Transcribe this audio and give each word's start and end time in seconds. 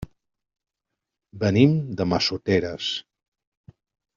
Venim 1.43 1.75
de 1.99 2.09
Massoteres. 2.15 2.89